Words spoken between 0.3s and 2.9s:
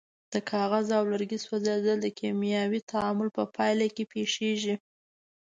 د کاغذ او لرګي سوځیدل د کیمیاوي